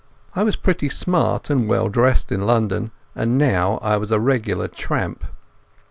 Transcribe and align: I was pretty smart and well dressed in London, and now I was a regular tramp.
I 0.35 0.41
was 0.41 0.55
pretty 0.55 0.89
smart 0.89 1.51
and 1.51 1.67
well 1.67 1.87
dressed 1.87 2.31
in 2.31 2.43
London, 2.47 2.89
and 3.15 3.37
now 3.37 3.77
I 3.83 3.97
was 3.97 4.11
a 4.11 4.19
regular 4.19 4.67
tramp. 4.67 5.23